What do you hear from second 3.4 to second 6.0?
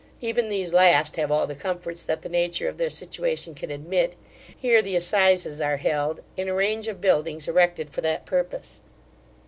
can admit. Here the assizes are